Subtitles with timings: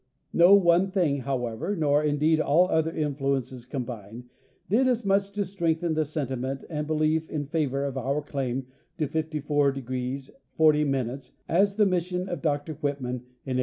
[0.33, 4.23] No one thing, however, nor indeed all other influences combined,
[4.67, 5.05] did as.
[5.05, 8.65] much to strengthen the sentiment and belief in favor of our claim
[8.97, 13.59] to 54° 40' as the mission of Dr Whitman in 1842.